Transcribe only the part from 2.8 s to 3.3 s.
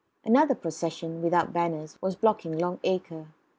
Acre.